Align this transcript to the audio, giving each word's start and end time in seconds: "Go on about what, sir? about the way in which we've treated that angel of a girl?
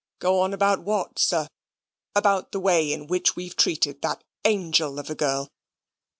"Go 0.17 0.39
on 0.39 0.51
about 0.51 0.81
what, 0.81 1.19
sir? 1.19 1.47
about 2.15 2.53
the 2.53 2.59
way 2.59 2.91
in 2.91 3.05
which 3.05 3.35
we've 3.35 3.55
treated 3.55 4.01
that 4.01 4.23
angel 4.43 4.97
of 4.97 5.11
a 5.11 5.15
girl? 5.15 5.47